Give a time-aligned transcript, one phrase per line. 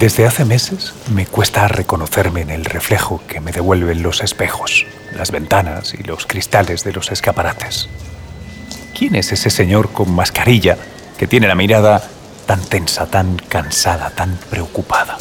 [0.00, 5.30] Desde hace meses me cuesta reconocerme en el reflejo que me devuelven los espejos, las
[5.30, 7.86] ventanas y los cristales de los escaparates.
[8.98, 10.78] ¿Quién es ese señor con mascarilla
[11.18, 12.02] que tiene la mirada
[12.46, 15.18] tan tensa, tan cansada, tan preocupada?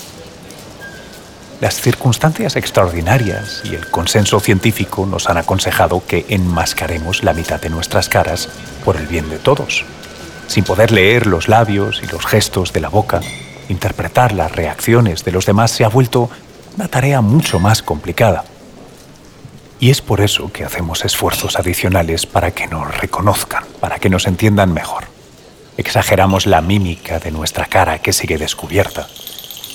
[1.60, 7.70] Las circunstancias extraordinarias y el consenso científico nos han aconsejado que enmascaremos la mitad de
[7.70, 8.48] nuestras caras
[8.86, 9.84] por el bien de todos.
[10.48, 13.20] Sin poder leer los labios y los gestos de la boca,
[13.70, 16.30] interpretar las reacciones de los demás se ha vuelto
[16.76, 18.44] una tarea mucho más complicada.
[19.80, 24.28] Y es por eso que hacemos esfuerzos adicionales para que nos reconozcan, para que nos
[24.28, 25.06] entiendan mejor.
[25.78, 29.08] Exageramos la mímica de nuestra cara que sigue descubierta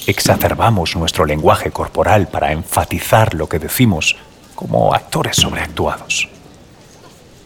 [0.07, 4.17] exacerbamos nuestro lenguaje corporal para enfatizar lo que decimos
[4.55, 6.29] como actores sobreactuados.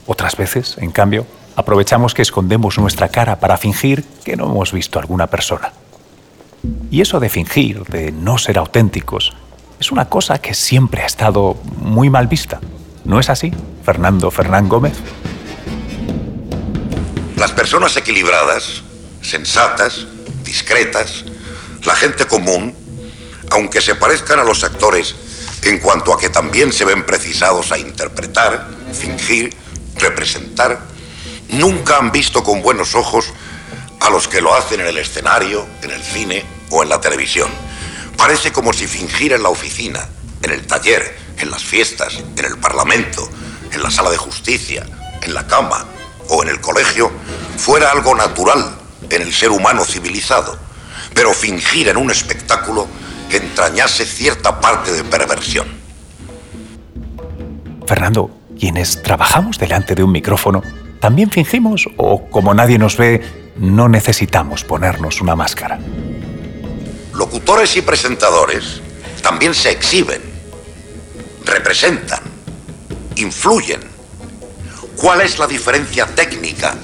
[0.06, 4.98] Otras veces, en cambio, aprovechamos que escondemos nuestra cara para fingir que no hemos visto
[4.98, 5.73] a alguna persona.
[6.91, 9.34] Y eso de fingir, de no ser auténticos,
[9.78, 12.61] es una cosa que siempre ha estado muy mal vista.
[13.05, 13.53] ¿No es así,
[13.84, 14.95] Fernando Fernán Gómez?
[17.36, 18.83] Las personas equilibradas,
[19.20, 20.06] sensatas,
[20.45, 21.25] discretas,
[21.84, 22.75] la gente común,
[23.50, 25.14] aunque se parezcan a los actores
[25.62, 29.55] en cuanto a que también se ven precisados a interpretar, fingir,
[29.97, 30.80] representar,
[31.50, 33.27] nunca han visto con buenos ojos
[34.00, 37.50] a los que lo hacen en el escenario, en el cine o en la televisión.
[38.16, 40.08] Parece como si fingir en la oficina,
[40.42, 43.28] en el taller, en las fiestas, en el parlamento,
[43.72, 44.86] en la sala de justicia,
[45.22, 45.86] en la cama
[46.28, 47.11] o en el colegio
[47.56, 48.78] fuera algo natural
[49.11, 50.69] en el ser humano civilizado
[51.19, 52.86] pero fingir en un espectáculo
[53.28, 55.66] que entrañase cierta parte de perversión.
[57.86, 60.62] Fernando, quienes trabajamos delante de un micrófono,
[61.00, 65.80] ¿también fingimos o como nadie nos ve, no necesitamos ponernos una máscara?
[67.18, 68.80] Locutores y presentadores
[69.20, 70.23] también se exhiben,
[71.45, 72.20] representan,
[73.17, 73.80] influyen.
[74.96, 76.77] ¿Cuál es la diferencia técnica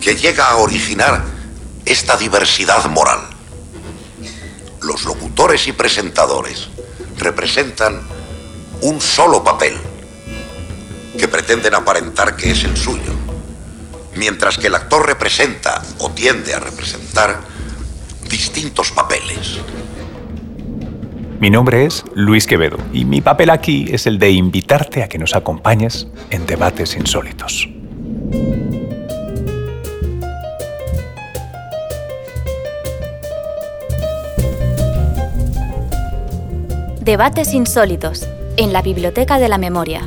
[0.00, 1.24] que llega a originar
[1.84, 3.30] esta diversidad moral?
[4.82, 6.68] los locutores y presentadores
[7.18, 8.00] representan
[8.80, 9.76] un solo papel
[11.18, 13.12] que pretenden aparentar que es el suyo,
[14.16, 17.49] mientras que el actor representa o tiende a representar
[18.52, 19.60] distintos papeles.
[21.38, 25.18] Mi nombre es Luis Quevedo y mi papel aquí es el de invitarte a que
[25.18, 27.68] nos acompañes en debates insólitos.
[37.00, 40.06] Debates insólitos en la Biblioteca de la Memoria.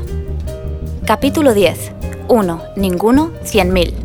[1.06, 1.94] Capítulo 10.
[2.28, 2.62] 1.
[2.76, 4.03] Ninguno, 100.000.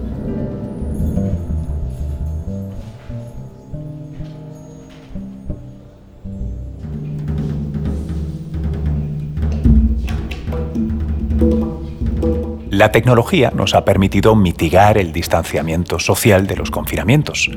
[12.78, 17.50] La tecnología nos ha permitido mitigar el distanciamiento social de los confinamientos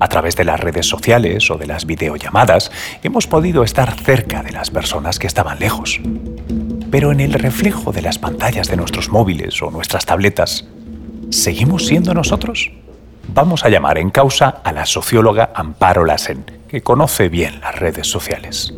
[0.00, 2.70] a través de las redes sociales o de las videollamadas
[3.02, 5.98] hemos podido estar cerca de las personas que estaban lejos.
[6.90, 10.68] Pero en el reflejo de las pantallas de nuestros móviles o nuestras tabletas,
[11.30, 12.70] ¿seguimos siendo nosotros?
[13.28, 18.08] Vamos a llamar en causa a la socióloga Amparo Lassen, que conoce bien las redes
[18.08, 18.74] sociales.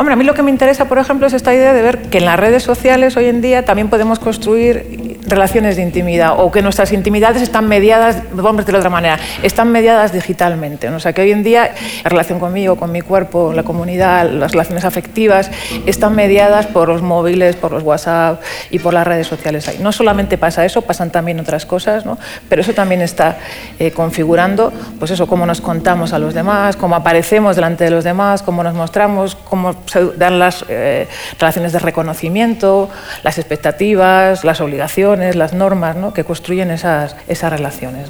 [0.00, 2.16] Hombre, a mí lo que me interesa, por ejemplo, es esta idea de ver que
[2.16, 4.98] en las redes sociales hoy en día también podemos construir
[5.30, 9.18] relaciones de intimidad o que nuestras intimidades están mediadas, vamos a decirlo de otra manera,
[9.42, 10.88] están mediadas digitalmente.
[10.88, 11.74] O sea, que hoy en día
[12.04, 15.50] la relación conmigo, con mi cuerpo, la comunidad, las relaciones afectivas
[15.86, 19.80] están mediadas por los móviles, por los WhatsApp y por las redes sociales.
[19.80, 22.18] No solamente pasa eso, pasan también otras cosas, ¿no?
[22.48, 23.38] pero eso también está
[23.78, 28.04] eh, configurando pues eso, cómo nos contamos a los demás, cómo aparecemos delante de los
[28.04, 31.06] demás, cómo nos mostramos, cómo se dan las eh,
[31.38, 32.90] relaciones de reconocimiento,
[33.22, 38.08] las expectativas, las obligaciones las normas que construyen esas, esas relaciones.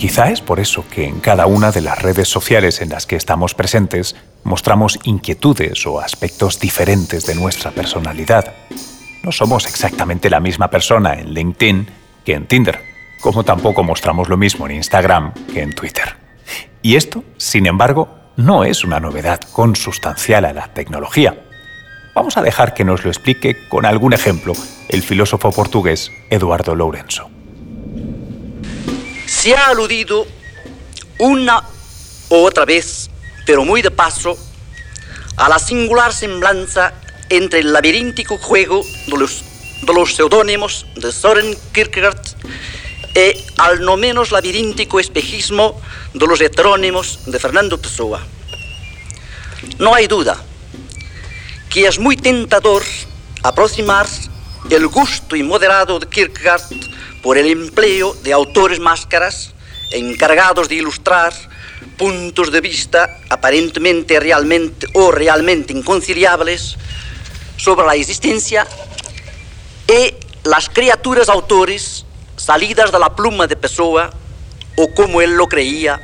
[0.00, 3.16] Quizá es por eso que en cada una de las redes sociales en las que
[3.16, 8.54] estamos presentes mostramos inquietudes o aspectos diferentes de nuestra personalidad.
[9.22, 11.86] No somos exactamente la misma persona en LinkedIn
[12.24, 12.80] que en Tinder,
[13.20, 16.16] como tampoco mostramos lo mismo en Instagram que en Twitter.
[16.80, 21.38] Y esto, sin embargo, no es una novedad consustancial a la tecnología.
[22.14, 24.54] Vamos a dejar que nos lo explique con algún ejemplo
[24.90, 27.30] el filósofo portugués Eduardo Lourenço.
[29.26, 30.26] Se ha aludido
[31.18, 31.62] una
[32.28, 33.08] u otra vez,
[33.46, 34.36] pero muy de paso,
[35.36, 36.94] a la singular semblanza
[37.28, 39.44] entre el laberíntico juego de los,
[39.82, 42.20] de seudónimos de Soren Kierkegaard
[43.14, 45.80] y al no menos labiríntico espejismo
[46.14, 48.20] de los heterónimos de Fernando Pessoa.
[49.78, 50.36] No hay duda
[51.68, 52.82] que es muy tentador
[53.42, 54.06] aproximar
[54.68, 56.62] el gusto inmoderado de Kierkegaard
[57.22, 59.52] por el empleo de autores máscaras
[59.90, 61.32] encargados de ilustrar
[61.96, 66.76] puntos de vista aparentemente realmente o realmente inconciliables
[67.56, 68.66] sobre la existencia
[69.88, 70.14] y
[70.44, 72.06] las criaturas autores
[72.36, 74.10] salidas de la pluma de Pessoa
[74.76, 76.00] o como él lo creía,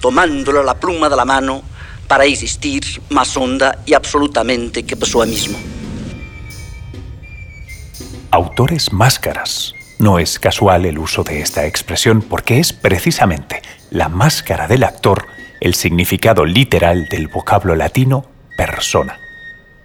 [0.00, 1.62] tomándole la pluma de la mano
[2.06, 5.79] para existir más honda y absolutamente que Pessoa mismo.
[8.32, 9.74] Autores máscaras.
[9.98, 13.60] No es casual el uso de esta expresión porque es precisamente
[13.90, 15.26] la máscara del actor
[15.60, 18.24] el significado literal del vocablo latino
[18.56, 19.18] persona.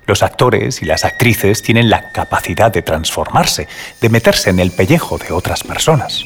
[0.06, 3.68] Los actores y las actrices tienen la capacidad de transformarse,
[4.00, 6.21] de meterse en el pellejo de otras personas.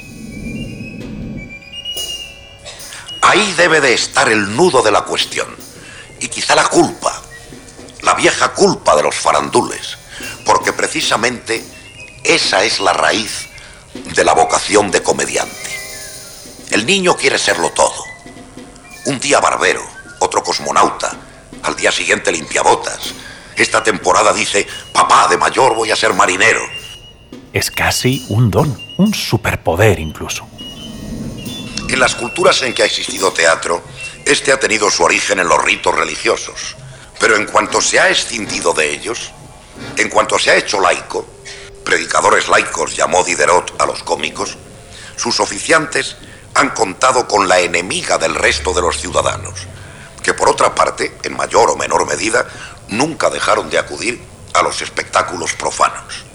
[3.22, 5.48] Ahí debe de estar el nudo de la cuestión.
[6.20, 7.14] Y quizá la culpa,
[8.04, 9.98] la vieja culpa de los farandules,
[10.46, 11.79] porque precisamente
[12.24, 13.48] esa es la raíz
[13.94, 15.70] de la vocación de comediante.
[16.72, 18.04] El niño quiere serlo todo.
[19.06, 19.84] Un día barbero,
[20.20, 21.16] otro cosmonauta,
[21.64, 23.14] al día siguiente limpiabotas.
[23.56, 26.62] Esta temporada dice, papá, de mayor voy a ser marinero.
[27.52, 30.48] Es casi un don, un superpoder incluso.
[31.90, 33.82] En las culturas en que ha existido teatro,
[34.26, 36.76] este ha tenido su origen en los ritos religiosos.
[37.20, 39.32] Pero en cuanto se ha escindido de ellos,
[39.98, 41.26] en cuanto se ha hecho laico,
[41.90, 44.60] predicadores laicos llamó Diderot a los cómicos,
[45.16, 46.18] sus oficiantes
[46.54, 49.66] han contado con la enemiga del resto de los ciudadanos,
[50.22, 52.46] que por otra parte, en mayor o menor medida,
[52.90, 54.22] nunca dejaron de acudir
[54.54, 56.26] a los espectáculos profanos.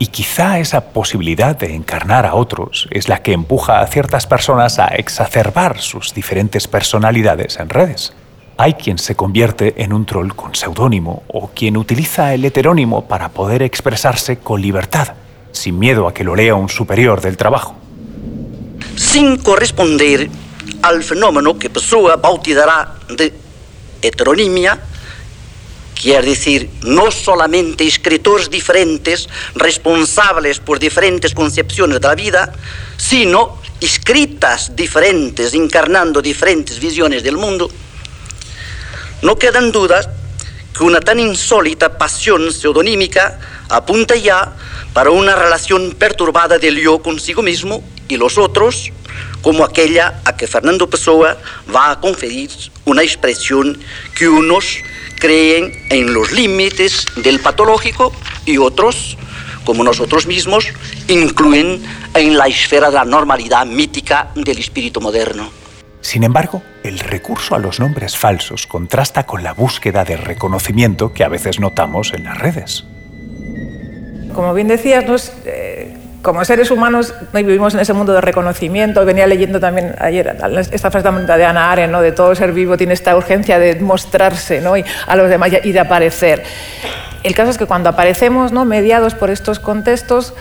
[0.00, 4.80] Y quizá esa posibilidad de encarnar a otros es la que empuja a ciertas personas
[4.80, 8.12] a exacerbar sus diferentes personalidades en redes.
[8.56, 13.30] Hay quien se convierte en un troll con seudónimo o quien utiliza el heterónimo para
[13.30, 15.14] poder expresarse con libertad,
[15.50, 17.74] sin miedo a que lo lea un superior del trabajo.
[18.94, 20.30] Sin corresponder
[20.82, 23.34] al fenómeno que Pessoa bautizará de
[24.00, 24.78] heteronimia,
[26.00, 32.52] quiere decir no solamente escritores diferentes, responsables por diferentes concepciones de la vida,
[32.96, 37.68] sino escritas diferentes, encarnando diferentes visiones del mundo,
[39.24, 40.06] no quedan dudas
[40.76, 43.40] que una tan insólita pasión pseudonímica
[43.70, 44.52] apunta ya
[44.92, 48.92] para una relación perturbada del yo consigo mismo y los otros,
[49.40, 51.38] como aquella a que Fernando Pessoa
[51.74, 52.50] va a conferir
[52.84, 53.80] una expresión
[54.14, 54.76] que unos
[55.18, 58.12] creen en los límites del patológico
[58.44, 59.16] y otros,
[59.64, 60.66] como nosotros mismos,
[61.08, 61.82] incluyen
[62.12, 65.63] en la esfera de la normalidad mítica del espíritu moderno.
[66.04, 71.24] Sin embargo, el recurso a los nombres falsos contrasta con la búsqueda de reconocimiento que
[71.24, 72.84] a veces notamos en las redes.
[74.34, 79.02] Como bien decías, eh, como seres humanos vivimos en ese mundo de reconocimiento.
[79.06, 80.36] Venía leyendo también ayer
[80.72, 82.02] esta frase de Ana Arendt, ¿no?
[82.02, 84.76] de todo ser vivo tiene esta urgencia de mostrarse ¿no?
[84.76, 86.42] y a los demás y de aparecer.
[87.22, 88.66] El caso es que cuando aparecemos ¿no?
[88.66, 90.34] mediados por estos contextos,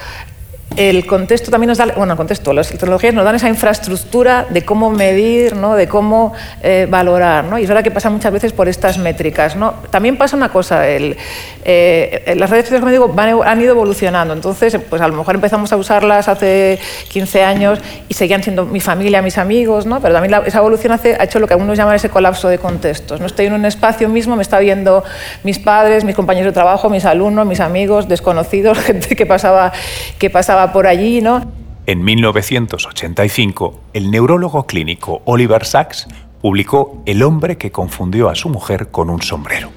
[0.75, 4.63] el contexto también nos da, bueno, el contexto, las tecnologías nos dan esa infraestructura de
[4.63, 5.75] cómo medir, ¿no?
[5.75, 7.59] de cómo eh, valorar, ¿no?
[7.59, 9.55] y es verdad que pasa muchas veces por estas métricas.
[9.55, 9.75] ¿no?
[9.91, 11.15] También pasa una cosa, el,
[11.63, 15.35] eh, las redes sociales, como digo, van, han ido evolucionando, entonces pues a lo mejor
[15.35, 20.01] empezamos a usarlas hace 15 años y seguían siendo mi familia, mis amigos, ¿no?
[20.01, 23.19] pero también esa evolución hace, ha hecho lo que algunos llaman ese colapso de contextos.
[23.19, 25.03] No estoy en un espacio mismo, me está viendo
[25.43, 29.71] mis padres, mis compañeros de trabajo, mis alumnos, mis amigos, desconocidos, gente que pasaba,
[30.17, 31.43] que pasaba por allí, ¿no?
[31.85, 36.07] En 1985, el neurólogo clínico Oliver Sacks
[36.41, 39.69] publicó El hombre que confundió a su mujer con un sombrero.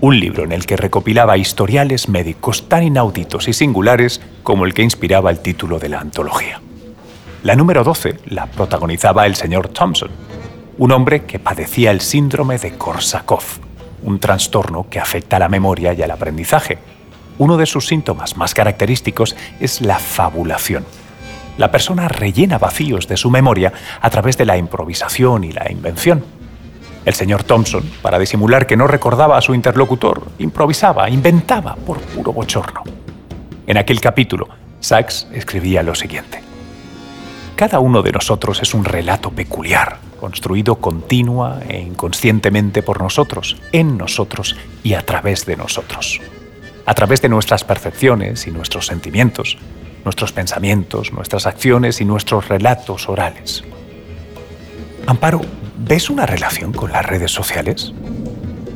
[0.00, 4.82] Un libro en el que recopilaba historiales médicos tan inauditos y singulares como el que
[4.82, 6.60] inspiraba el título de la antología.
[7.42, 10.10] La número 12 la protagonizaba el señor Thompson,
[10.78, 13.58] un hombre que padecía el síndrome de Korsakoff,
[14.02, 16.78] un trastorno que afecta a la memoria y al aprendizaje,
[17.40, 20.84] uno de sus síntomas más característicos es la fabulación.
[21.56, 26.22] La persona rellena vacíos de su memoria a través de la improvisación y la invención.
[27.06, 32.34] El señor Thompson, para disimular que no recordaba a su interlocutor, improvisaba, inventaba por puro
[32.34, 32.82] bochorno.
[33.66, 34.46] En aquel capítulo,
[34.80, 36.42] Sachs escribía lo siguiente.
[37.56, 43.96] Cada uno de nosotros es un relato peculiar, construido continua e inconscientemente por nosotros, en
[43.96, 46.20] nosotros y a través de nosotros
[46.90, 49.56] a través de nuestras percepciones y nuestros sentimientos,
[50.04, 53.62] nuestros pensamientos, nuestras acciones y nuestros relatos orales.
[55.06, 55.40] Amparo,
[55.78, 57.92] ¿ves una relación con las redes sociales?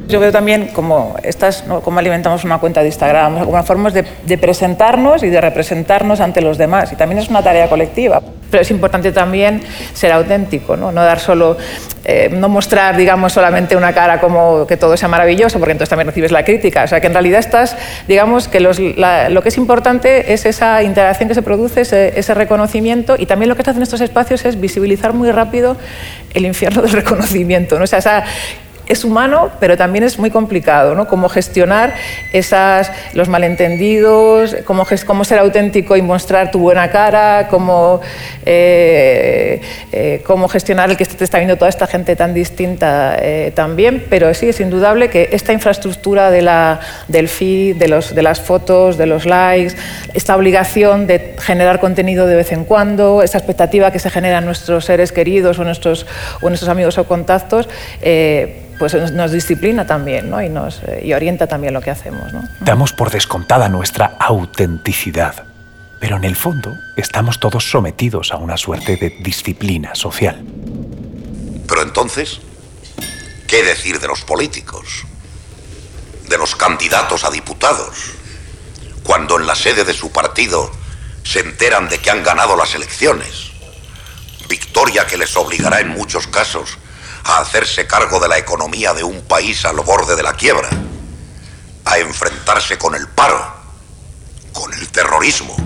[0.06, 5.22] Yo veo también como, estas, como alimentamos una cuenta de Instagram, como formas de, presentarnos
[5.22, 6.92] y de representarnos ante los demás.
[6.92, 8.20] Y también es una tarea colectiva.
[8.50, 9.62] Pero es importante también
[9.94, 11.56] ser auténtico, no, no dar solo,
[12.04, 16.06] eh, no mostrar, digamos, solamente una cara como que todo sea maravilloso, porque entonces también
[16.06, 16.84] recibes la crítica.
[16.84, 20.82] O sea, que en realidad estás, digamos, que los, lo que es importante es esa
[20.82, 23.16] interacción que se produce, ese, reconocimiento.
[23.18, 25.76] Y también lo que se hace en estos espacios es visibilizar muy rápido
[26.34, 27.78] el infierno del reconocimiento.
[27.78, 27.84] ¿no?
[27.84, 28.24] O sea,
[28.86, 31.06] es humano, pero también es muy complicado, ¿no?
[31.08, 31.94] Cómo gestionar
[32.32, 38.00] esas, los malentendidos, cómo, cómo ser auténtico y mostrar tu buena cara, cómo,
[38.44, 39.60] eh,
[39.92, 44.04] eh, cómo gestionar el que te está viendo toda esta gente tan distinta eh, también,
[44.10, 48.40] pero sí, es indudable que esta infraestructura de la, del feed, de, los, de las
[48.40, 49.74] fotos, de los likes,
[50.12, 54.44] esta obligación de generar contenido de vez en cuando, esa expectativa que se genera en
[54.44, 56.06] nuestros seres queridos o nuestros,
[56.42, 57.68] o nuestros amigos o contactos,
[58.78, 60.42] pues nos disciplina también ¿no?
[60.42, 62.32] y, nos, eh, y orienta también lo que hacemos.
[62.32, 62.48] ¿no?
[62.60, 65.44] Damos por descontada nuestra autenticidad,
[66.00, 70.44] pero en el fondo estamos todos sometidos a una suerte de disciplina social.
[71.66, 72.40] Pero entonces,
[73.46, 75.04] ¿qué decir de los políticos?
[76.28, 78.12] De los candidatos a diputados,
[79.02, 80.70] cuando en la sede de su partido
[81.22, 83.50] se enteran de que han ganado las elecciones.
[84.48, 86.78] Victoria que les obligará en muchos casos
[87.24, 90.68] a hacerse cargo de la economía de un país al borde de la quiebra,
[91.86, 93.42] a enfrentarse con el paro,
[94.52, 95.56] con el terrorismo,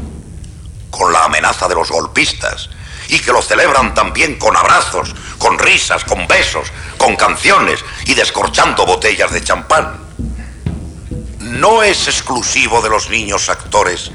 [0.91, 2.71] con la amenaza de los golpistas,
[3.09, 8.87] y que lo celebran también con abrazos, con risas, con besos, con canciones y descorchando
[8.87, 9.99] botellas de champán.
[11.41, 14.11] ¿No es exclusivo de los niños actores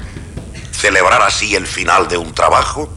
[0.72, 2.88] celebrar así el final de un trabajo?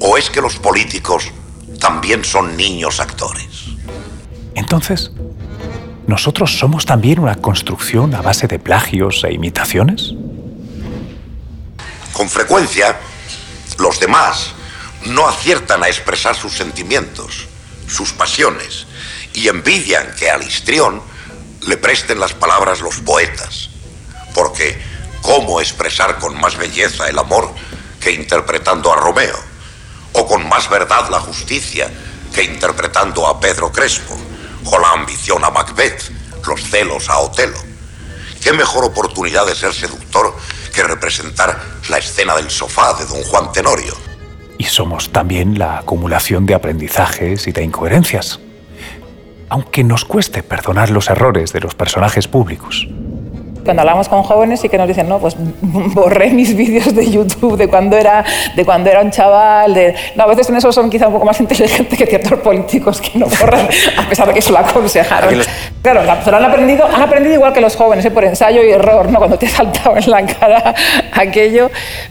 [0.00, 1.32] ¿O es que los políticos
[1.80, 3.46] también son niños actores.
[4.54, 5.12] Entonces,
[6.06, 10.14] ¿nosotros somos también una construcción a base de plagios e imitaciones?
[12.12, 12.98] Con frecuencia,
[13.78, 14.52] los demás
[15.06, 17.46] no aciertan a expresar sus sentimientos,
[17.86, 18.86] sus pasiones,
[19.34, 21.00] y envidian que al histrión
[21.66, 23.70] le presten las palabras los poetas,
[24.34, 24.80] porque
[25.22, 27.52] ¿cómo expresar con más belleza el amor
[28.00, 29.47] que interpretando a Romeo?
[30.12, 31.90] O con más verdad la justicia
[32.34, 34.16] que interpretando a Pedro Crespo,
[34.64, 36.10] o la ambición a Macbeth,
[36.46, 37.58] los celos a Otelo.
[38.42, 40.34] ¿Qué mejor oportunidad de ser seductor
[40.74, 43.94] que representar la escena del sofá de don Juan Tenorio?
[44.58, 48.40] Y somos también la acumulación de aprendizajes y de incoherencias.
[49.48, 52.86] Aunque nos cueste perdonar los errores de los personajes públicos,
[53.68, 55.36] cuando hablamos con jóvenes y que nos dicen, no, pues
[55.92, 58.24] borré mis vídeos de YouTube de cuando era,
[58.56, 59.74] de cuando era un chaval.
[59.74, 59.94] De...
[60.16, 63.18] No, a veces en eso son quizá un poco más inteligentes que ciertos políticos que
[63.18, 65.34] no borran, a pesar de que se lo aconsejaron.
[65.82, 68.10] Claro, pero han aprendido, han aprendido igual que los jóvenes, ¿eh?
[68.10, 69.18] por ensayo y error, ¿no?
[69.18, 70.74] cuando te ha saltado en la cara
[71.12, 71.70] aquello.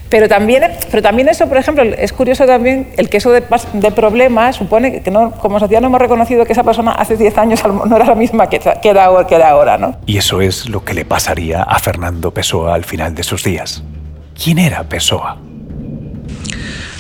[0.10, 3.42] Pero también, pero también eso, por ejemplo, es curioso también el que eso de,
[3.74, 7.36] de problemas supone que no, como sociedad no hemos reconocido que esa persona hace 10
[7.40, 9.80] años no era la misma que, que, era, que era ahora.
[9.80, 9.96] ¿no?
[10.06, 13.84] Y eso es lo que le pasaría a Fernando Pessoa al final de sus días.
[14.42, 15.38] ¿Quién era Pessoa?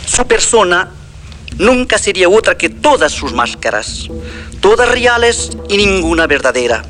[0.06, 0.90] Su persona
[1.58, 4.08] nunca sería otra que todas sus máscaras,
[4.60, 6.84] todas reales y ninguna verdadera,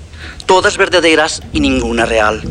[0.45, 2.41] todas verdaderas y ninguna real.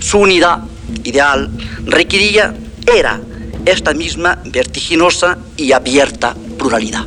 [0.00, 0.60] Su unidad
[1.04, 1.50] ideal
[1.84, 2.54] requería,
[2.86, 3.20] era
[3.64, 7.04] esta misma vertiginosa y abierta pluralidad.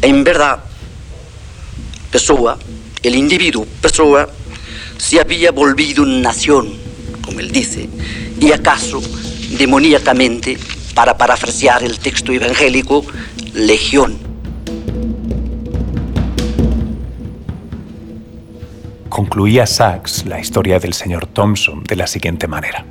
[0.00, 0.58] En verdad,
[2.10, 2.58] Pessoa,
[3.02, 4.28] el individuo Pessoa,
[4.98, 6.72] se había volvido nación,
[7.22, 7.88] como él dice,
[8.40, 9.00] y acaso
[9.56, 10.58] demoníacamente,
[10.94, 13.04] para parafrasear el texto evangélico,
[13.54, 14.18] legión.
[19.08, 22.84] Concluía Sachs la historia del señor Thompson de la siguiente manera.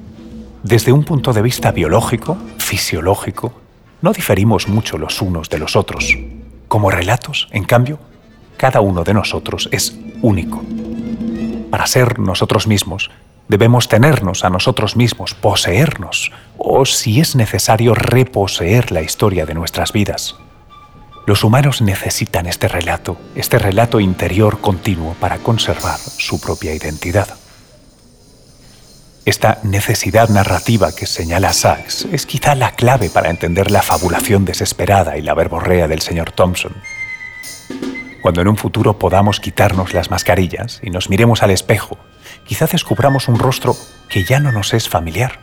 [0.63, 3.53] Desde un punto de vista biológico, fisiológico,
[4.01, 6.17] no diferimos mucho los unos de los otros.
[6.69, 7.99] Como relatos, en cambio,
[8.57, 10.63] cada uno de nosotros es único.
[11.73, 13.09] Para ser nosotros mismos,
[13.47, 19.91] debemos tenernos a nosotros mismos, poseernos, o si es necesario, reposeer la historia de nuestras
[19.91, 20.35] vidas.
[21.25, 27.29] Los humanos necesitan este relato, este relato interior continuo para conservar su propia identidad.
[29.25, 35.17] Esta necesidad narrativa que señala Sachs es quizá la clave para entender la fabulación desesperada
[35.17, 36.75] y la verborrea del señor Thompson.
[38.23, 41.97] Cuando en un futuro podamos quitarnos las mascarillas y nos miremos al espejo,
[42.45, 43.75] quizá descubramos un rostro
[44.07, 45.41] que ya no nos es familiar.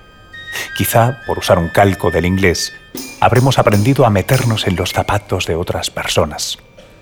[0.79, 2.73] Quizá, por usar un calco del inglés,
[3.21, 6.57] habremos aprendido a meternos en los zapatos de otras personas.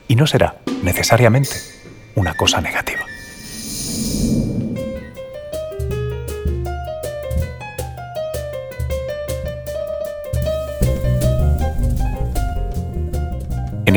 [0.09, 1.55] Y no será, necesariamente,
[2.17, 2.98] una cosa negativa.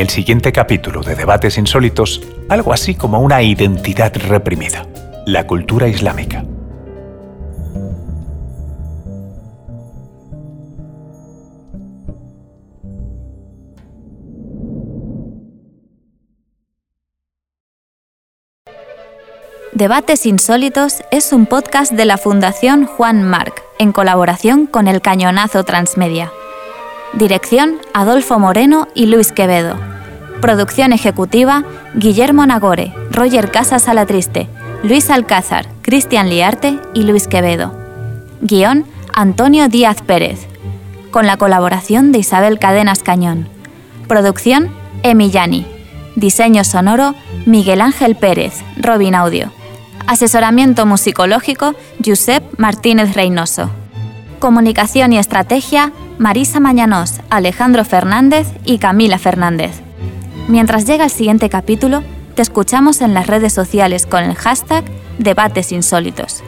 [0.02, 4.88] El siguiente capítulo de Debates Insólitos, algo así como una identidad reprimida,
[5.28, 6.44] la cultura islámica.
[19.74, 25.64] Debates Insólitos es un podcast de la Fundación Juan Marc, en colaboración con el Cañonazo
[25.64, 26.32] Transmedia.
[27.14, 29.91] Dirección Adolfo Moreno y Luis Quevedo.
[30.42, 34.50] Producción ejecutiva Guillermo Nagore, Roger Casas Alatriste,
[34.82, 37.72] Luis Alcázar, Cristian Liarte y Luis Quevedo.
[38.42, 40.48] Guión Antonio Díaz Pérez.
[41.12, 43.48] Con la colaboración de Isabel Cadenas Cañón.
[44.08, 44.72] Producción
[45.04, 45.68] Emillani.
[46.16, 47.14] Diseño sonoro
[47.46, 49.52] Miguel Ángel Pérez, Robin Audio.
[50.08, 53.70] Asesoramiento musicológico, Josep Martínez Reynoso.
[54.40, 59.84] Comunicación y estrategia, Marisa Mañanos, Alejandro Fernández y Camila Fernández.
[60.48, 62.04] Mientras llega el siguiente capítulo,
[62.36, 64.84] te escuchamos en las redes sociales con el hashtag
[65.20, 66.44] Debates Insólitos.